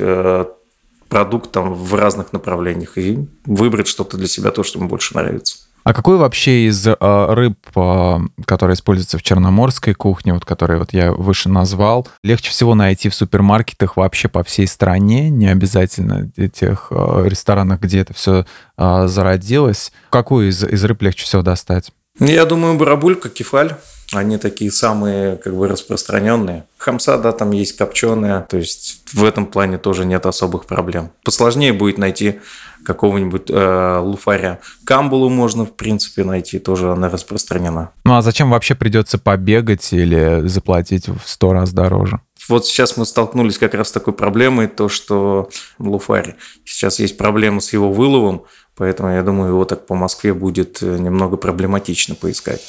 продукт 1.09 1.51
там 1.51 1.73
в 1.73 1.93
разных 1.95 2.33
направлениях 2.33 2.97
и 2.97 3.27
выбрать 3.45 3.87
что-то 3.87 4.17
для 4.17 4.27
себя, 4.27 4.51
то, 4.51 4.63
что 4.63 4.79
ему 4.79 4.89
больше 4.89 5.15
нравится. 5.15 5.66
А 5.87 5.93
какой 5.93 6.17
вообще 6.17 6.67
из 6.67 6.85
э, 6.85 6.95
рыб, 6.99 7.55
э, 7.73 8.17
которые 8.43 8.73
используются 8.73 9.17
в 9.17 9.23
черноморской 9.23 9.93
кухне, 9.93 10.33
вот 10.33 10.43
которые 10.43 10.79
вот 10.79 10.91
я 10.91 11.13
выше 11.13 11.47
назвал, 11.47 12.09
легче 12.23 12.49
всего 12.49 12.75
найти 12.75 13.07
в 13.07 13.15
супермаркетах 13.15 13.95
вообще 13.95 14.27
по 14.27 14.43
всей 14.43 14.67
стране, 14.67 15.29
не 15.29 15.47
обязательно 15.47 16.29
тех 16.53 16.87
э, 16.89 17.23
ресторанах, 17.29 17.79
где 17.79 17.99
это 17.99 18.13
все 18.13 18.45
э, 18.77 19.07
зародилось? 19.07 19.93
Какую 20.09 20.49
из, 20.49 20.61
из 20.61 20.83
рыб 20.83 21.03
легче 21.03 21.23
всего 21.23 21.41
достать? 21.41 21.93
Я 22.19 22.43
думаю, 22.43 22.77
барабулька, 22.77 23.29
кефаль. 23.29 23.77
Они 24.13 24.37
такие 24.37 24.71
самые 24.71 25.37
как 25.37 25.55
бы 25.55 25.67
распространенные. 25.67 26.65
Хамса, 26.77 27.17
да, 27.17 27.33
там 27.33 27.51
есть 27.51 27.77
копченая, 27.77 28.41
то 28.41 28.57
есть 28.57 29.01
в 29.13 29.23
этом 29.23 29.45
плане 29.45 29.77
тоже 29.77 30.05
нет 30.05 30.25
особых 30.25 30.65
проблем. 30.65 31.11
Посложнее 31.23 31.73
будет 31.73 31.97
найти 31.97 32.39
какого-нибудь 32.87 33.49
э, 33.49 33.99
луфаря. 34.01 34.59
Камбулу 34.85 35.29
можно, 35.29 35.65
в 35.65 35.75
принципе, 35.75 36.23
найти, 36.23 36.57
тоже 36.57 36.93
она 36.93 37.09
распространена. 37.09 37.91
Ну 38.05 38.15
а 38.15 38.21
зачем 38.21 38.49
вообще 38.49 38.75
придется 38.75 39.17
побегать 39.17 39.91
или 39.91 40.47
заплатить 40.47 41.09
в 41.09 41.19
сто 41.25 41.51
раз 41.51 41.73
дороже? 41.73 42.21
Вот 42.47 42.65
сейчас 42.65 42.95
мы 42.95 43.05
столкнулись 43.05 43.57
как 43.57 43.73
раз 43.73 43.89
с 43.89 43.91
такой 43.91 44.13
проблемой, 44.13 44.67
то, 44.67 44.87
что 44.87 45.49
луфарь, 45.79 46.35
сейчас 46.63 46.99
есть 46.99 47.17
проблема 47.17 47.59
с 47.59 47.73
его 47.73 47.91
выловом, 47.91 48.43
поэтому 48.77 49.09
я 49.09 49.21
думаю, 49.21 49.49
его 49.49 49.65
так 49.65 49.85
по 49.85 49.95
Москве 49.95 50.33
будет 50.33 50.81
э, 50.81 50.97
немного 50.97 51.35
проблематично 51.35 52.15
поискать. 52.15 52.61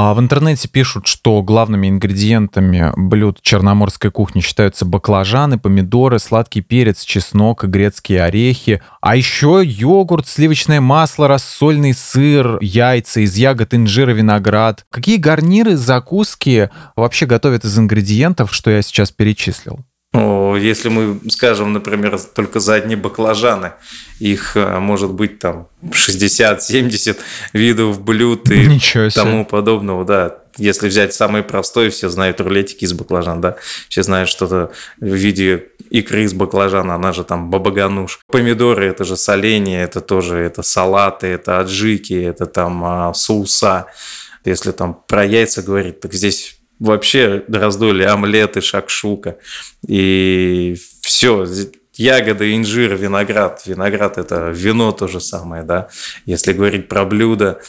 А 0.00 0.14
в 0.14 0.20
интернете 0.20 0.68
пишут, 0.68 1.08
что 1.08 1.42
главными 1.42 1.88
ингредиентами 1.88 2.92
блюд 2.94 3.40
черноморской 3.42 4.12
кухни 4.12 4.40
считаются 4.40 4.84
баклажаны, 4.84 5.58
помидоры, 5.58 6.20
сладкий 6.20 6.60
перец, 6.60 7.02
чеснок 7.02 7.64
грецкие 7.64 8.22
орехи. 8.22 8.80
А 9.00 9.16
еще 9.16 9.60
йогурт, 9.64 10.28
сливочное 10.28 10.80
масло, 10.80 11.26
рассольный 11.26 11.94
сыр, 11.94 12.58
яйца 12.60 13.22
из 13.22 13.34
ягод, 13.34 13.74
инжира, 13.74 14.12
виноград. 14.12 14.86
Какие 14.88 15.16
гарниры, 15.16 15.76
закуски 15.76 16.70
вообще 16.94 17.26
готовят 17.26 17.64
из 17.64 17.76
ингредиентов, 17.76 18.54
что 18.54 18.70
я 18.70 18.82
сейчас 18.82 19.10
перечислил? 19.10 19.80
Если 20.56 20.88
мы 20.88 21.20
скажем, 21.30 21.72
например, 21.72 22.18
только 22.18 22.60
за 22.60 22.74
одни 22.74 22.96
баклажаны, 22.96 23.72
их 24.20 24.56
э, 24.56 24.78
может 24.78 25.12
быть 25.12 25.38
там 25.38 25.68
60-70 25.82 27.16
видов 27.52 28.02
блюд 28.02 28.50
и 28.50 28.66
Ничего 28.68 29.08
себе. 29.08 29.22
тому 29.22 29.44
подобного, 29.44 30.04
да. 30.04 30.38
Если 30.56 30.88
взять 30.88 31.14
самый 31.14 31.42
простой, 31.42 31.90
все 31.90 32.08
знают 32.08 32.40
рулетики 32.40 32.84
из 32.84 32.92
баклажан, 32.92 33.40
да, 33.40 33.56
все 33.88 34.02
знают 34.02 34.28
что-то 34.28 34.72
в 35.00 35.14
виде 35.14 35.68
икры 35.90 36.24
из 36.24 36.32
баклажана, 36.34 36.96
она 36.96 37.12
же 37.12 37.22
там 37.24 37.50
бабагануш. 37.50 38.20
Помидоры– 38.26 38.86
это 38.88 39.04
же 39.04 39.16
соленье, 39.16 39.82
это 39.82 40.00
тоже 40.00 40.38
это 40.38 40.62
салаты, 40.62 41.28
это 41.28 41.60
аджики, 41.60 42.14
это 42.14 42.46
там 42.46 42.84
а, 42.84 43.14
соуса. 43.14 43.86
Если 44.44 44.72
там 44.72 45.00
про 45.06 45.24
яйца 45.24 45.62
говорить, 45.62 46.00
так 46.00 46.12
здесь 46.12 46.57
вообще 46.78 47.44
раздули 47.48 48.04
омлеты, 48.04 48.60
шакшука. 48.60 49.38
И 49.86 50.76
все, 51.02 51.46
ягоды, 51.94 52.54
инжир, 52.54 52.94
виноград. 52.94 53.62
Виноград– 53.66 54.18
это 54.18 54.50
вино 54.50 54.92
то 54.92 55.08
же 55.08 55.20
самое, 55.20 55.62
да. 55.62 55.88
Если 56.26 56.52
говорить 56.52 56.88
про 56.88 57.04
блюда, 57.04 57.60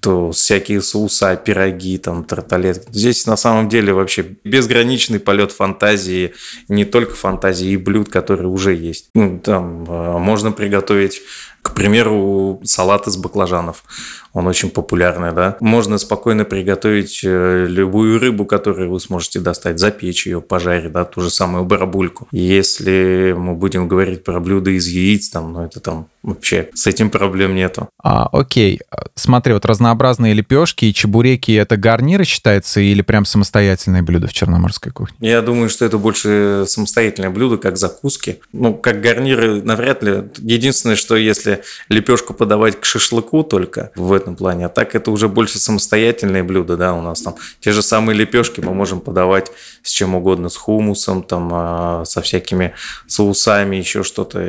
то 0.00 0.30
всякие 0.30 0.80
соуса, 0.80 1.34
пироги, 1.36 1.98
там, 1.98 2.24
тарталет. 2.24 2.86
Здесь 2.90 3.26
на 3.26 3.36
самом 3.36 3.68
деле 3.68 3.92
вообще 3.92 4.36
безграничный 4.44 5.18
полет 5.18 5.50
фантазии, 5.50 6.34
не 6.68 6.84
только 6.84 7.14
фантазии 7.14 7.70
и 7.70 7.76
блюд, 7.76 8.08
которые 8.08 8.48
уже 8.48 8.74
есть. 8.74 9.10
Ну, 9.14 9.40
там 9.40 9.84
э, 9.84 10.18
можно 10.18 10.52
приготовить, 10.52 11.20
к 11.68 11.74
примеру, 11.74 12.60
салат 12.64 13.06
из 13.06 13.16
баклажанов 13.16 13.84
он 14.32 14.46
очень 14.46 14.70
популярный, 14.70 15.32
да. 15.32 15.56
Можно 15.60 15.98
спокойно 15.98 16.44
приготовить 16.44 17.20
э, 17.24 17.66
любую 17.68 18.18
рыбу, 18.18 18.44
которую 18.44 18.90
вы 18.90 19.00
сможете 19.00 19.40
достать, 19.40 19.78
запечь 19.78 20.26
ее, 20.26 20.40
пожарить, 20.40 20.92
да, 20.92 21.04
ту 21.04 21.22
же 21.22 21.30
самую 21.30 21.64
барабульку. 21.64 22.28
Если 22.30 23.34
мы 23.36 23.54
будем 23.54 23.88
говорить 23.88 24.24
про 24.24 24.38
блюда 24.40 24.70
из 24.70 24.86
яиц, 24.86 25.30
там, 25.30 25.52
ну 25.52 25.64
это 25.64 25.80
там 25.80 26.08
вообще 26.22 26.68
с 26.74 26.86
этим 26.86 27.10
проблем 27.10 27.54
нету. 27.54 27.88
А, 28.02 28.28
окей, 28.30 28.80
смотри, 29.14 29.54
вот 29.54 29.64
разнообразные 29.64 30.34
лепешки 30.34 30.84
и 30.84 30.94
чебуреки 30.94 31.52
это 31.52 31.76
гарниры 31.76 32.24
считается 32.24 32.80
или 32.80 33.02
прям 33.02 33.24
самостоятельное 33.24 34.02
блюдо 34.02 34.26
в 34.26 34.32
черноморской 34.32 34.92
кухне? 34.92 35.16
Я 35.20 35.40
думаю, 35.42 35.70
что 35.70 35.84
это 35.84 35.96
больше 35.96 36.64
самостоятельное 36.66 37.30
блюдо, 37.30 37.56
как 37.56 37.76
закуски. 37.76 38.40
Ну, 38.52 38.74
как 38.74 39.00
гарниры 39.00 39.62
навряд 39.62 40.02
ли. 40.02 40.24
Единственное, 40.38 40.96
что 40.96 41.16
если 41.16 41.57
лепешку 41.88 42.34
подавать 42.34 42.80
к 42.80 42.84
шашлыку 42.84 43.42
только 43.42 43.90
в 43.94 44.12
этом 44.12 44.36
плане. 44.36 44.66
А 44.66 44.68
так 44.68 44.94
это 44.94 45.10
уже 45.10 45.28
больше 45.28 45.58
самостоятельные 45.58 46.42
блюда, 46.42 46.76
да, 46.76 46.94
у 46.94 47.02
нас 47.02 47.22
там 47.22 47.36
те 47.60 47.72
же 47.72 47.82
самые 47.82 48.16
лепешки 48.16 48.60
мы 48.60 48.74
можем 48.74 49.00
подавать 49.00 49.50
с 49.82 49.90
чем 49.90 50.14
угодно, 50.14 50.48
с 50.48 50.56
хумусом, 50.56 51.22
там, 51.22 51.50
а, 51.52 52.04
со 52.04 52.20
всякими 52.22 52.74
соусами, 53.06 53.76
еще 53.76 54.02
что-то. 54.02 54.40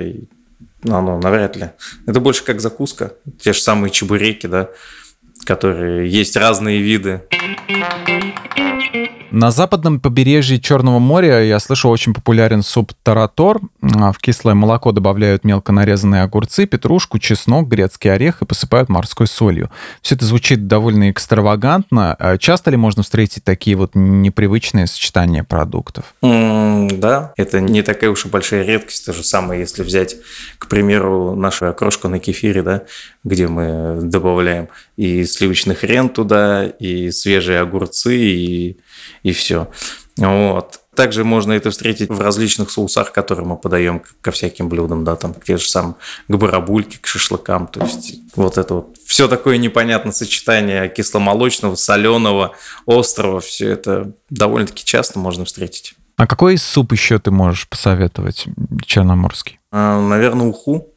Ну, 0.83 1.01
ну, 1.01 1.19
навряд 1.19 1.55
ли. 1.55 1.69
Это 2.07 2.19
больше 2.19 2.43
как 2.43 2.61
закуска. 2.61 3.13
Те 3.39 3.53
же 3.53 3.61
самые 3.61 3.91
чебуреки, 3.91 4.47
да, 4.47 4.69
которые 5.45 6.09
есть 6.09 6.35
разные 6.35 6.81
виды. 6.81 7.21
На 9.31 9.51
западном 9.51 9.99
побережье 9.99 10.59
Черного 10.59 10.97
моря, 10.97 11.43
я 11.43 11.59
слышал, 11.59 11.91
очень 11.91 12.15
популярен 12.15 12.63
суп 12.63 12.93
таратор. 13.03 13.59
А, 13.81 14.11
в 14.11 14.17
кислое 14.17 14.55
молоко 14.55 14.91
добавляют 14.91 15.43
мелко 15.43 15.71
нарезанные 15.71 16.23
огурцы, 16.23 16.65
петрушку, 16.65 17.19
чеснок, 17.19 17.67
грецкий 17.67 18.11
орех 18.11 18.41
и 18.41 18.45
посыпают 18.45 18.89
морской 18.89 19.27
солью. 19.27 19.69
Все 20.01 20.15
это 20.15 20.25
звучит 20.25 20.65
довольно 20.65 21.11
экстравагантно. 21.11 22.15
А 22.15 22.37
часто 22.39 22.71
ли 22.71 22.77
можно 22.77 23.03
встретить 23.03 23.43
такие 23.43 23.75
вот 23.75 23.91
непривычные 23.93 24.87
сочетания 24.87 25.43
продуктов? 25.43 26.15
Mm, 26.23 26.97
да, 26.97 27.33
это 27.37 27.61
не 27.61 27.83
такая 27.83 28.09
уж 28.09 28.25
и 28.25 28.29
большая 28.29 28.65
редкость. 28.65 29.05
То 29.05 29.13
же 29.13 29.23
самое, 29.23 29.59
если 29.61 29.83
взять, 29.83 30.15
к 30.57 30.67
примеру, 30.67 31.35
нашу 31.35 31.67
окрошку 31.67 32.07
на 32.07 32.17
кефире, 32.17 32.63
да, 32.63 32.83
где 33.29 33.47
мы 33.47 33.99
добавляем 34.01 34.67
и 34.97 35.23
сливочный 35.23 35.75
хрен 35.75 36.09
туда, 36.09 36.65
и 36.65 37.11
свежие 37.11 37.59
огурцы, 37.59 38.17
и 38.17 38.79
и 39.23 39.31
все. 39.31 39.69
Вот. 40.17 40.79
Также 40.95 41.23
можно 41.23 41.53
это 41.53 41.69
встретить 41.71 42.09
в 42.09 42.19
различных 42.19 42.71
соусах, 42.71 43.13
которые 43.13 43.45
мы 43.45 43.55
подаем 43.55 44.01
ко 44.19 44.31
всяким 44.31 44.67
блюдам, 44.67 45.05
да, 45.05 45.15
там, 45.15 45.33
к 45.33 45.45
те 45.45 45.57
же 45.57 45.69
самым, 45.69 45.95
к 46.27 46.35
барабульке, 46.35 46.97
к 46.99 47.07
шашлыкам, 47.07 47.67
то 47.67 47.85
есть 47.85 48.15
вот 48.35 48.57
это 48.57 48.73
вот. 48.73 48.97
Все 49.05 49.29
такое 49.29 49.57
непонятное 49.57 50.11
сочетание 50.11 50.89
кисломолочного, 50.89 51.75
соленого, 51.75 52.53
острого, 52.85 53.39
все 53.39 53.69
это 53.69 54.11
довольно-таки 54.29 54.83
часто 54.83 55.19
можно 55.19 55.45
встретить. 55.45 55.93
А 56.17 56.27
какой 56.27 56.57
суп 56.57 56.91
еще 56.91 57.17
ты 57.17 57.31
можешь 57.31 57.69
посоветовать 57.69 58.47
черноморский? 58.85 59.59
А, 59.71 60.01
наверное, 60.01 60.47
уху, 60.47 60.89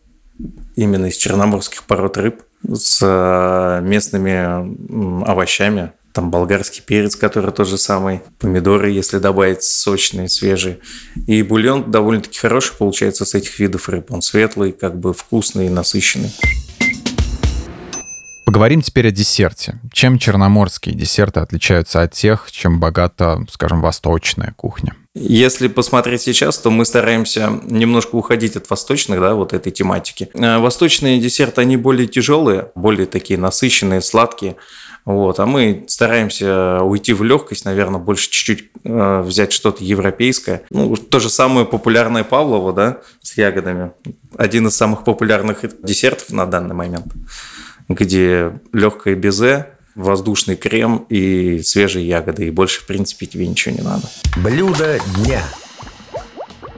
именно 0.76 1.06
из 1.06 1.16
черноморских 1.16 1.84
пород 1.84 2.16
рыб, 2.16 2.42
с 2.68 3.00
э, 3.02 3.80
местными 3.82 5.24
овощами, 5.28 5.92
там 6.12 6.30
болгарский 6.30 6.82
перец, 6.84 7.16
который 7.16 7.52
тот 7.52 7.66
же 7.66 7.78
самый, 7.78 8.20
помидоры, 8.38 8.90
если 8.90 9.18
добавить 9.18 9.62
сочные, 9.62 10.28
свежие. 10.28 10.78
И 11.26 11.42
бульон 11.42 11.90
довольно-таки 11.90 12.38
хороший 12.38 12.76
получается 12.76 13.24
с 13.24 13.34
этих 13.34 13.58
видов 13.58 13.88
рыб. 13.88 14.12
Он 14.12 14.22
светлый, 14.22 14.72
как 14.72 14.98
бы 14.98 15.14
вкусный 15.14 15.66
и 15.66 15.70
насыщенный. 15.70 16.32
Поговорим 18.44 18.82
теперь 18.82 19.08
о 19.08 19.10
десерте. 19.10 19.80
Чем 19.92 20.18
черноморские 20.18 20.94
десерты 20.94 21.40
отличаются 21.40 22.02
от 22.02 22.12
тех, 22.12 22.50
чем 22.52 22.80
богата, 22.80 23.44
скажем, 23.50 23.80
восточная 23.80 24.52
кухня? 24.56 24.94
Если 25.14 25.68
посмотреть 25.68 26.22
сейчас, 26.22 26.56
то 26.58 26.70
мы 26.70 26.86
стараемся 26.86 27.60
немножко 27.64 28.14
уходить 28.14 28.56
от 28.56 28.70
восточных, 28.70 29.20
да, 29.20 29.34
вот 29.34 29.52
этой 29.52 29.70
тематики. 29.70 30.30
Э, 30.32 30.58
восточные 30.58 31.20
десерты, 31.20 31.60
они 31.60 31.76
более 31.76 32.06
тяжелые, 32.06 32.72
более 32.74 33.06
такие 33.06 33.38
насыщенные, 33.38 34.00
сладкие. 34.00 34.56
Вот, 35.04 35.38
а 35.38 35.44
мы 35.44 35.84
стараемся 35.88 36.80
уйти 36.80 37.12
в 37.12 37.22
легкость, 37.24 37.66
наверное, 37.66 38.00
больше 38.00 38.30
чуть-чуть 38.30 38.70
э, 38.84 39.20
взять 39.20 39.52
что-то 39.52 39.84
европейское. 39.84 40.62
Ну, 40.70 40.96
то 40.96 41.20
же 41.20 41.28
самое 41.28 41.66
популярное 41.66 42.24
Павлово, 42.24 42.72
да, 42.72 43.00
с 43.20 43.36
ягодами. 43.36 43.92
Один 44.38 44.68
из 44.68 44.76
самых 44.76 45.04
популярных 45.04 45.62
десертов 45.82 46.30
на 46.30 46.46
данный 46.46 46.74
момент, 46.74 47.12
где 47.88 48.60
легкое 48.72 49.14
безе, 49.14 49.76
воздушный 49.94 50.56
крем 50.56 51.06
и 51.08 51.60
свежие 51.62 52.06
ягоды. 52.06 52.46
И 52.46 52.50
больше, 52.50 52.80
в 52.80 52.86
принципе, 52.86 53.26
тебе 53.26 53.46
ничего 53.46 53.74
не 53.74 53.82
надо. 53.82 54.08
Блюдо 54.36 54.98
дня. 55.16 55.42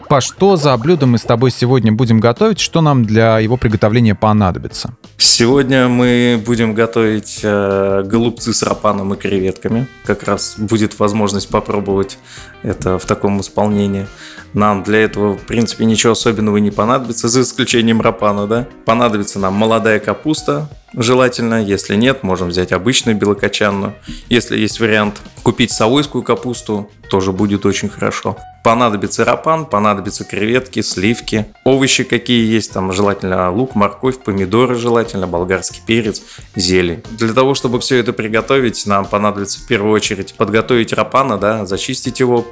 Паш, 0.09 0.25
что 0.27 0.57
за 0.57 0.77
блюдо 0.77 1.07
мы 1.07 1.19
с 1.19 1.23
тобой 1.23 1.51
сегодня 1.51 1.91
будем 1.91 2.21
готовить? 2.21 2.61
Что 2.61 2.81
нам 2.81 3.05
для 3.05 3.39
его 3.39 3.57
приготовления 3.57 4.15
понадобится? 4.15 4.95
Сегодня 5.17 5.89
мы 5.89 6.41
будем 6.45 6.75
готовить 6.75 7.41
э, 7.43 8.03
голубцы 8.05 8.53
с 8.53 8.63
рапаном 8.63 9.15
и 9.15 9.17
креветками. 9.17 9.87
Как 10.05 10.23
раз 10.25 10.55
будет 10.59 10.99
возможность 10.99 11.49
попробовать 11.49 12.19
это 12.65 12.99
в 12.99 13.05
таком 13.05 13.41
исполнении. 13.41 14.09
Нам 14.55 14.83
для 14.83 15.01
этого, 15.01 15.37
в 15.37 15.43
принципе, 15.43 15.85
ничего 15.85 16.13
особенного 16.13 16.57
не 16.57 16.71
понадобится, 16.71 17.29
за 17.29 17.43
исключением 17.43 18.01
рапана, 18.01 18.47
да? 18.47 18.67
Понадобится 18.85 19.39
нам 19.39 19.55
молодая 19.55 20.01
капуста, 20.01 20.69
желательно. 20.95 21.63
Если 21.63 21.95
нет, 21.97 22.23
можем 22.23 22.49
взять 22.49 22.73
обычную 22.73 23.17
белокочанную. 23.17 23.95
Если 24.29 24.59
есть 24.59 24.81
вариант 24.81 25.21
купить 25.43 25.73
совойскую 25.73 26.25
капусту, 26.25 26.91
тоже 27.11 27.33
будет 27.33 27.67
очень 27.67 27.89
хорошо. 27.89 28.37
Понадобится 28.65 29.27
рапан, 29.27 29.67
понадобятся 29.67 30.25
креветки, 30.25 30.81
сливки, 30.81 31.47
овощи 31.65 32.03
какие 32.03 32.51
есть, 32.51 32.73
там 32.73 32.93
желательно 32.93 33.51
лук, 33.51 33.75
морковь, 33.75 34.19
помидоры 34.19 34.75
желательно, 34.75 35.27
болгарский 35.27 35.83
перец, 35.87 36.23
зелень. 36.57 37.03
Для 37.11 37.35
того, 37.35 37.55
чтобы 37.55 37.79
все 37.81 37.99
это 37.99 38.15
приготовить, 38.15 38.87
нам 38.87 39.05
понадобится 39.05 39.61
в 39.61 39.67
первую 39.67 39.93
очередь 39.93 40.35
подготовить 40.35 40.95
рапана, 40.95 41.37
да, 41.37 41.67
зачистить 41.67 42.21
его, 42.21 42.47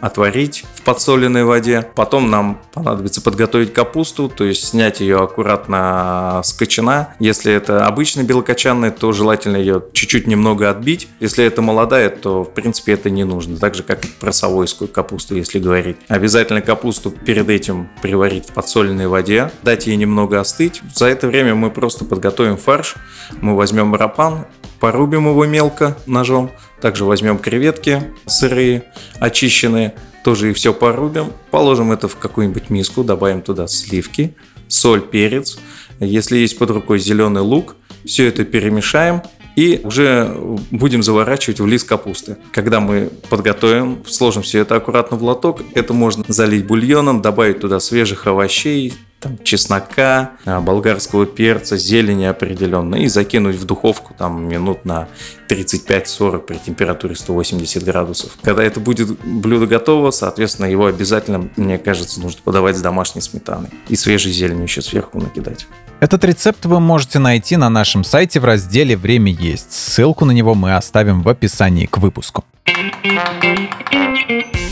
отварить 0.00 0.64
в 0.74 0.82
подсоленной 0.82 1.44
воде. 1.44 1.86
Потом 1.94 2.30
нам 2.30 2.60
понадобится 2.72 3.20
подготовить 3.22 3.72
капусту, 3.72 4.28
то 4.28 4.44
есть 4.44 4.66
снять 4.66 5.00
ее 5.00 5.18
аккуратно 5.18 6.40
с 6.44 6.52
кочана. 6.52 7.14
Если 7.18 7.52
это 7.52 7.86
обычная 7.86 8.24
белокочанная, 8.24 8.90
то 8.90 9.12
желательно 9.12 9.56
ее 9.56 9.82
чуть-чуть 9.92 10.26
немного 10.26 10.70
отбить. 10.70 11.08
Если 11.20 11.44
это 11.44 11.62
молодая, 11.62 12.10
то 12.10 12.44
в 12.44 12.50
принципе 12.50 12.92
это 12.92 13.10
не 13.10 13.24
нужно. 13.24 13.56
Так 13.56 13.74
же, 13.74 13.82
как 13.82 14.04
и 14.04 14.08
про 14.08 14.32
совойскую 14.32 14.88
капусту, 14.88 15.34
если 15.34 15.58
говорить. 15.58 15.96
Обязательно 16.08 16.62
капусту 16.62 17.10
перед 17.10 17.48
этим 17.48 17.88
приварить 18.02 18.48
в 18.48 18.52
подсоленной 18.52 19.08
воде, 19.08 19.50
дать 19.62 19.86
ей 19.86 19.96
немного 19.96 20.40
остыть. 20.40 20.82
За 20.94 21.06
это 21.06 21.26
время 21.26 21.54
мы 21.54 21.70
просто 21.70 22.04
подготовим 22.04 22.56
фарш. 22.56 22.96
Мы 23.40 23.56
возьмем 23.56 23.94
рапан, 23.94 24.46
порубим 24.80 25.28
его 25.28 25.44
мелко 25.44 25.96
ножом, 26.06 26.50
также 26.80 27.04
возьмем 27.04 27.38
креветки 27.38 28.02
сырые, 28.26 28.84
очищенные, 29.18 29.89
тоже 30.24 30.50
их 30.50 30.56
все 30.56 30.72
порубим, 30.72 31.32
положим 31.50 31.92
это 31.92 32.08
в 32.08 32.16
какую-нибудь 32.16 32.70
миску, 32.70 33.04
добавим 33.04 33.42
туда 33.42 33.66
сливки, 33.66 34.34
соль, 34.68 35.00
перец. 35.00 35.58
Если 35.98 36.38
есть 36.38 36.58
под 36.58 36.70
рукой 36.70 36.98
зеленый 36.98 37.42
лук, 37.42 37.76
все 38.04 38.26
это 38.26 38.44
перемешаем 38.44 39.22
и 39.56 39.80
уже 39.84 40.34
будем 40.70 41.02
заворачивать 41.02 41.60
в 41.60 41.66
лист 41.66 41.86
капусты. 41.86 42.36
Когда 42.52 42.80
мы 42.80 43.10
подготовим, 43.28 44.02
сложим 44.06 44.42
все 44.42 44.60
это 44.60 44.76
аккуратно 44.76 45.16
в 45.16 45.22
лоток, 45.22 45.62
это 45.74 45.92
можно 45.92 46.24
залить 46.28 46.66
бульоном, 46.66 47.20
добавить 47.20 47.60
туда 47.60 47.80
свежих 47.80 48.26
овощей, 48.26 48.94
там, 49.20 49.38
чеснока, 49.44 50.32
а, 50.46 50.60
болгарского 50.60 51.26
перца, 51.26 51.76
зелени 51.76 52.24
определенно 52.24 52.96
и 52.96 53.06
закинуть 53.06 53.56
в 53.56 53.66
духовку 53.66 54.14
там 54.16 54.48
минут 54.48 54.84
на 54.84 55.08
35-40 55.48 56.38
при 56.40 56.56
температуре 56.56 57.14
180 57.14 57.84
градусов. 57.84 58.36
Когда 58.42 58.64
это 58.64 58.80
будет 58.80 59.20
блюдо 59.22 59.66
готово, 59.66 60.10
соответственно, 60.10 60.66
его 60.66 60.86
обязательно, 60.86 61.50
мне 61.56 61.78
кажется, 61.78 62.20
нужно 62.20 62.40
подавать 62.42 62.76
с 62.76 62.80
домашней 62.80 63.20
сметаной 63.20 63.68
и 63.88 63.96
свежей 63.96 64.32
зеленью 64.32 64.64
еще 64.64 64.80
сверху 64.80 65.20
накидать. 65.20 65.66
Этот 66.00 66.24
рецепт 66.24 66.64
вы 66.64 66.80
можете 66.80 67.18
найти 67.18 67.58
на 67.58 67.68
нашем 67.68 68.04
сайте 68.04 68.40
в 68.40 68.46
разделе 68.46 68.96
«Время 68.96 69.32
есть». 69.32 69.72
Ссылку 69.72 70.24
на 70.24 70.30
него 70.30 70.54
мы 70.54 70.74
оставим 70.74 71.22
в 71.22 71.28
описании 71.28 71.84
к 71.84 71.98
выпуску. 71.98 72.42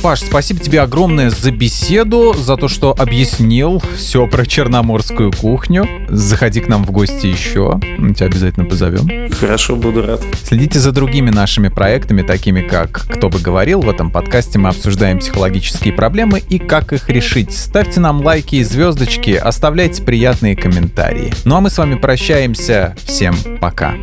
Паш, 0.03 0.21
спасибо 0.21 0.61
тебе 0.61 0.81
огромное 0.81 1.31
за 1.31 1.51
беседу, 1.51 2.33
за 2.33 2.57
то, 2.57 2.69
что 2.69 2.95
объяснил 2.97 3.83
все 3.97 4.29
про 4.29 4.47
черноморскую 4.47 5.33
кухню. 5.33 5.89
Заходи 6.09 6.61
к 6.61 6.69
нам 6.69 6.85
в 6.85 6.93
гости 6.93 7.27
еще, 7.27 7.81
мы 7.99 8.15
тебя 8.15 8.27
обязательно 8.27 8.65
позовем. 8.65 9.31
Хорошо, 9.33 9.75
буду 9.75 10.07
рад. 10.07 10.23
Следите 10.45 10.79
за 10.79 10.93
другими 10.93 11.31
нашими 11.31 11.69
проектами, 11.69 12.23
такими 12.23 12.63
как 12.63 13.07
«Кто 13.09 13.29
бы 13.29 13.41
говорил». 13.41 13.81
В 13.81 13.89
этом 13.89 14.11
подкасте 14.11 14.59
мы 14.59 14.69
обсуждаем 14.69 15.19
психологические 15.19 15.93
проблемы 15.93 16.39
и 16.39 16.59
как 16.59 16.93
их 16.93 17.09
решить. 17.09 17.53
Ставьте 17.53 17.99
нам 18.01 18.23
лайки 18.23 18.57
и 18.57 18.65
звездочки, 18.65 19.33
оставляйте 19.33 20.03
приятные 20.03 20.55
комментарии. 20.55 21.33
Ну 21.45 21.57
а 21.57 21.61
мы 21.61 21.71
с 21.71 21.79
вами 21.79 21.97
прощаемся. 21.97 22.97
Всем 23.05 23.35
пока. 23.61 23.95